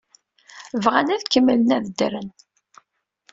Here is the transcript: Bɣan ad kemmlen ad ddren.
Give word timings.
Bɣan 0.83 1.07
ad 1.15 1.23
kemmlen 1.33 1.75
ad 1.77 1.85
ddren. 1.87 2.29